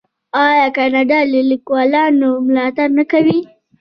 آیا 0.45 0.67
کاناډا 0.75 1.19
د 1.33 1.35
لیکوالانو 1.51 2.29
ملاتړ 2.47 2.87
نه 2.97 3.03
کوي؟ 3.11 3.39